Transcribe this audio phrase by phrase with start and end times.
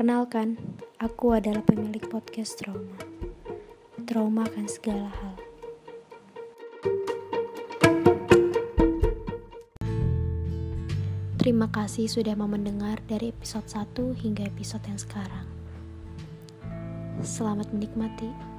[0.00, 0.56] Perkenalkan,
[0.96, 2.96] aku adalah pemilik podcast Trauma.
[4.08, 5.34] Trauma akan segala hal.
[11.36, 15.44] Terima kasih sudah mau mendengar dari episode 1 hingga episode yang sekarang.
[17.20, 18.49] Selamat menikmati.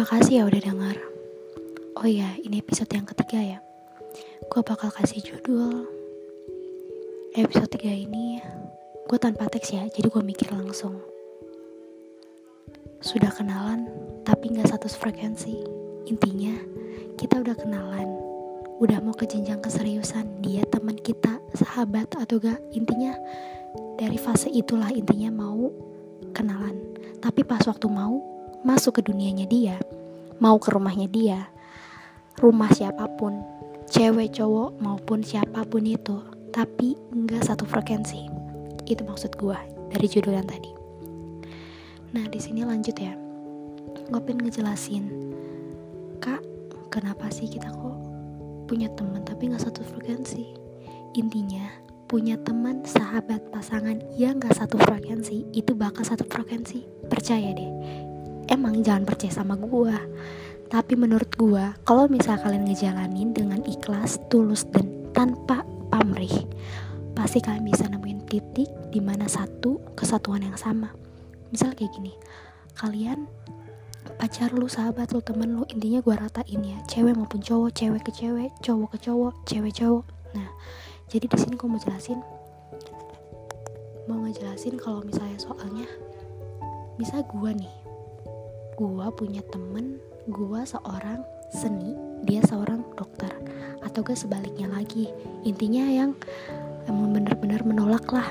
[0.00, 0.96] Terima kasih ya udah denger.
[2.00, 3.58] Oh iya, ini episode yang ketiga ya.
[4.48, 5.84] Gue bakal kasih judul
[7.36, 8.40] episode 3 ini
[9.04, 11.04] gue tanpa teks ya, jadi gue mikir langsung.
[13.04, 13.92] Sudah kenalan,
[14.24, 15.60] tapi gak satu frekuensi.
[16.08, 16.56] Intinya,
[17.20, 18.08] kita udah kenalan,
[18.80, 20.40] udah mau ke jenjang keseriusan.
[20.40, 22.56] Dia teman kita, sahabat atau gak.
[22.72, 23.12] Intinya,
[24.00, 25.68] dari fase itulah intinya mau
[26.32, 26.88] kenalan.
[27.20, 29.76] Tapi pas waktu mau, masuk ke dunianya dia,
[30.40, 31.48] mau ke rumahnya dia,
[32.36, 33.40] rumah siapa pun,
[33.88, 36.20] cewek cowok maupun siapa pun itu,
[36.52, 38.28] tapi nggak satu frekuensi.
[38.84, 39.58] Itu maksud gue
[39.92, 40.72] dari judul yang tadi.
[42.12, 43.16] Nah di sini lanjut ya,
[44.10, 45.04] gue pengen ngejelasin,
[46.18, 46.42] kak,
[46.92, 47.96] kenapa sih kita kok
[48.68, 50.52] punya teman tapi nggak satu frekuensi?
[51.18, 51.66] Intinya
[52.10, 56.82] punya teman, sahabat, pasangan yang gak satu frekuensi itu bakal satu frekuensi.
[57.06, 57.70] Percaya deh.
[58.48, 59.96] Emang jangan percaya sama gue.
[60.70, 66.46] Tapi menurut gue, kalau misal kalian ngejalanin dengan ikhlas, tulus dan tanpa pamrih,
[67.18, 70.94] pasti kalian bisa nemuin titik di mana satu kesatuan yang sama.
[71.50, 72.14] Misal kayak gini,
[72.78, 73.26] kalian
[74.14, 78.12] pacar lu, sahabat lu, temen lu, intinya gue ratain ya, cewek maupun cowok, cewek ke
[78.14, 80.04] cewek, cowok ke cowok, cewek cowok.
[80.38, 80.48] Nah,
[81.10, 82.22] jadi di sini gue mau jelasin,
[84.06, 85.88] mau ngejelasin kalau misalnya soalnya,
[86.94, 87.74] bisa gue nih,
[88.80, 91.20] gue punya temen, gue seorang
[91.52, 91.92] seni,
[92.24, 93.28] dia seorang dokter,
[93.84, 95.12] atau gak sebaliknya lagi,
[95.44, 96.16] intinya yang
[96.88, 98.24] emang bener-bener menolak lah,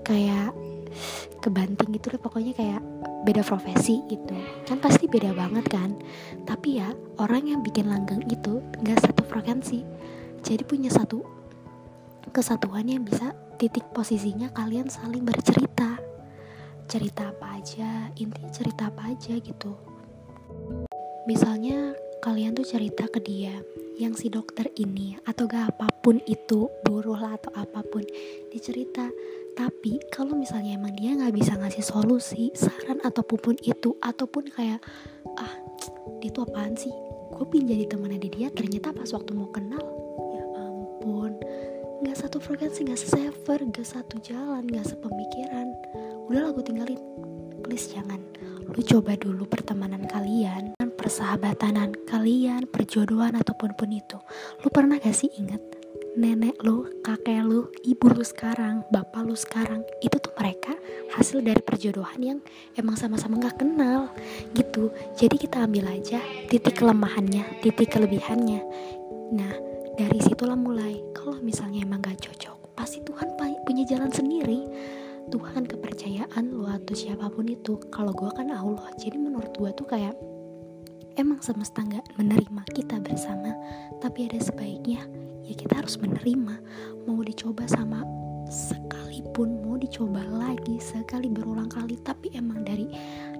[0.00, 0.56] kayak
[1.44, 2.80] kebanting gitu deh pokoknya kayak
[3.28, 4.32] beda profesi gitu.
[4.64, 5.96] Kan pasti beda banget kan.
[6.48, 9.84] Tapi ya orang yang bikin langgeng itu nggak satu frekuensi.
[10.40, 11.20] Jadi punya satu
[12.32, 16.00] kesatuan yang bisa titik posisinya kalian saling bercerita.
[16.90, 19.89] Cerita apa aja intinya cerita apa aja gitu
[21.28, 23.56] misalnya kalian tuh cerita ke dia
[24.00, 28.00] yang si dokter ini atau gak apa pun itu buruh lah atau apa pun
[28.48, 29.08] dicerita.
[29.52, 34.80] Tapi kalau misalnya emang dia nggak bisa ngasih solusi saran ataupun itu ataupun kayak
[35.36, 35.52] ah
[36.24, 36.92] dia tuh apaan sih?
[37.36, 39.84] Gue pin jadi temannya dia ternyata pas waktu mau kenal
[40.32, 41.36] ya ampun.
[42.00, 45.68] Nggak satu frekuensi nggak seserver nggak satu jalan nggak sepemikiran.
[46.30, 47.00] Udahlah gue tinggalin.
[47.60, 48.22] Please jangan.
[48.64, 50.72] Lu coba dulu pertemanan kalian
[51.10, 54.14] persahabatanan kalian perjodohan ataupun pun itu
[54.62, 55.58] lu pernah gak sih inget
[56.14, 60.70] nenek lu, kakek lu, ibu lu sekarang, bapak lu sekarang itu tuh mereka
[61.18, 62.38] hasil dari perjodohan yang
[62.78, 64.10] emang sama-sama nggak kenal
[64.54, 64.94] gitu.
[65.18, 68.62] Jadi kita ambil aja titik kelemahannya, titik kelebihannya.
[69.34, 69.54] Nah
[69.98, 70.98] dari situlah mulai.
[71.10, 73.34] Kalau misalnya emang gak cocok, pasti Tuhan
[73.66, 74.66] punya jalan sendiri.
[75.30, 77.78] Tuhan kepercayaan lu atau siapa pun itu.
[77.90, 80.14] Kalau gue kan Allah, jadi menurut gue tuh kayak
[81.16, 83.54] emang semesta nggak menerima kita bersama,
[83.98, 85.02] tapi ada sebaiknya.
[85.46, 86.54] Ya kita harus menerima.
[87.08, 88.06] Mau dicoba sama
[88.50, 92.90] sekalipun mau dicoba lagi sekali berulang kali tapi emang dari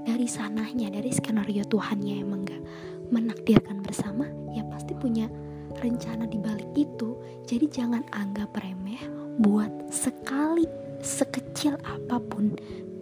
[0.06, 2.62] dari sananya dari skenario Tuhannya emang gak
[3.10, 5.26] menakdirkan bersama ya pasti punya
[5.82, 7.19] rencana di balik itu.
[7.42, 9.02] Jadi jangan anggap remeh
[9.42, 10.66] buat sekali
[11.02, 12.54] sekecil apa pun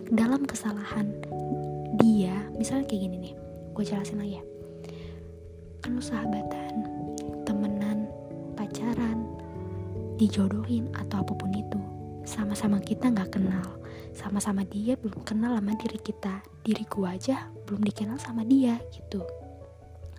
[0.08, 1.12] dalam kesalahan
[2.00, 2.48] dia.
[2.56, 3.34] Misalnya kayak gini nih
[3.76, 4.44] gue jelasin lagi ya
[5.86, 6.82] lu sahabatan
[7.46, 8.10] temenan
[8.58, 9.22] pacaran,
[10.18, 11.80] dijodohin atau apa pun itu.
[12.26, 13.78] Sama-sama kita nggak kenal,
[14.12, 19.22] sama-sama dia belum kenal sama diri kita, diri gua aja belum dikenal sama dia gitu.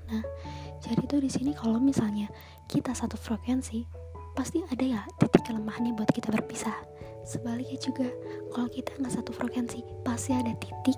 [0.09, 0.23] Nah,
[0.81, 2.31] jadi tuh di sini kalau misalnya
[2.65, 3.85] kita satu frekuensi,
[4.33, 6.73] pasti ada ya titik kelemahannya buat kita berpisah.
[7.27, 8.09] Sebaliknya juga,
[8.49, 10.97] kalau kita nggak satu frekuensi, pasti ada titik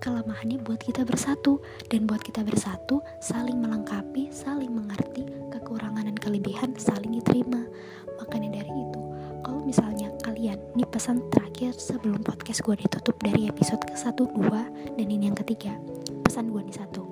[0.00, 1.60] kelemahannya buat kita bersatu
[1.92, 7.68] dan buat kita bersatu saling melengkapi, saling mengerti kekurangan dan kelebihan saling diterima.
[8.16, 9.02] Makanya dari itu,
[9.44, 14.96] kalau misalnya kalian, ini pesan terakhir sebelum podcast gue ditutup dari episode ke 1, 2,
[14.96, 15.76] dan ini yang ketiga.
[16.24, 17.04] Pesan gue nih satu.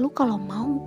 [0.00, 0.80] Lu kalau mau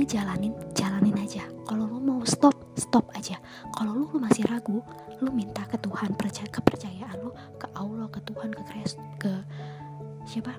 [0.00, 1.44] ngejalanin, jalanin aja.
[1.68, 3.36] Kalau lu mau stop, stop aja.
[3.76, 4.80] Kalau lu, lu masih ragu,
[5.20, 9.32] lu minta ke Tuhan percaya kepercayaan lu ke Allah, ke Tuhan, ke Kristus, ke
[10.26, 10.52] siapa?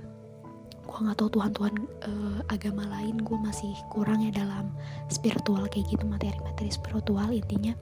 [0.88, 1.75] Gue nggak tahu Tuhan Tuhan
[2.08, 4.72] uh, agama lain gue masih kurang ya dalam
[5.12, 7.75] spiritual kayak gitu materi-materi spiritual intinya.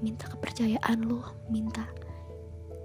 [0.00, 1.20] Minta kepercayaan lo
[1.52, 1.84] minta.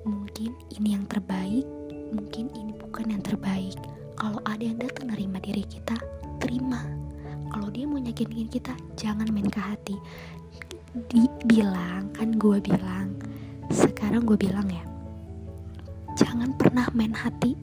[0.04, 1.64] Mungkin ini yang terbaik
[2.12, 3.80] mungkin ini bukan yang terbaik.
[4.20, 5.96] Kalau ada yang datang nerima diri kita
[6.44, 6.84] terima.
[7.50, 9.96] Kalau dia mau nyakitin kita jangan main ke hati.
[11.08, 13.16] Dibilang kan gue bilang.
[13.72, 14.84] Sekarang gue bilang ya
[16.20, 17.56] jangan pernah main hati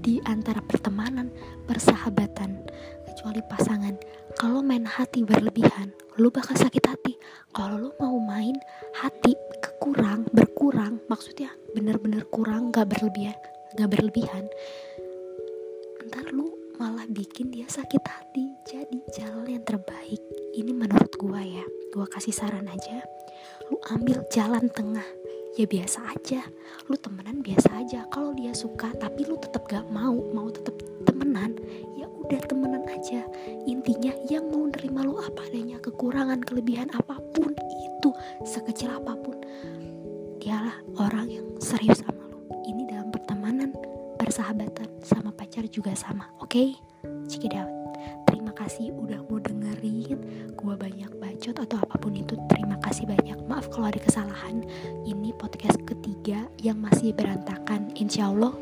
[0.00, 1.28] di antara pertemanan
[1.68, 2.64] persahabatan
[3.04, 3.94] kecuali pasangan.
[4.40, 7.14] Kalau main hati berlebihan lu bakal sakit hati.
[7.52, 8.56] Kalau lu mau main
[8.96, 13.36] hati kekurang berkurang maksudnya bener-bener kurang gak berlebihan
[13.76, 14.48] gak berlebihan
[16.08, 18.52] ntar lu malah bikin dia sakit hati.
[18.66, 20.18] Jadi jalan yang terbaik.
[20.52, 21.62] Ini menurut gua ya
[21.94, 23.00] gua kasih saran aja.
[23.70, 25.06] Lu ambil jalan tengah
[25.56, 26.40] ya biasa aja.
[26.88, 28.08] Lu temenan biasa aja.
[28.08, 31.56] Kalau dia suka tapi lu tetap gak mau mau tetap temenan
[31.96, 33.26] ya udah temenan aja.
[33.68, 38.10] Intinya yang mau nerima lu apa adanya kekurangan kelebihan apa pun itu
[38.44, 39.36] sekecil apa pun
[40.40, 42.40] dialah orang yang serius sama lu.
[42.64, 43.70] Ini dalam pertemanan
[44.16, 46.48] persahabatan sama pacar juga sama oke?
[46.48, 46.68] Okay?
[47.28, 47.50] check
[48.28, 49.11] terima kasih udah
[53.92, 54.64] ada kesalahan
[55.04, 57.92] ini podcast ketiga yang masih berantakan.
[57.92, 58.56] Insya Allah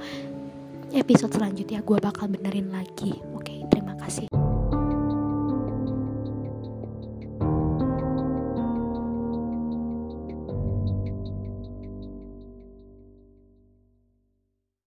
[0.91, 3.15] episode selanjutnya gue bakal benerin lagi.
[3.31, 4.40] Oke terima kasih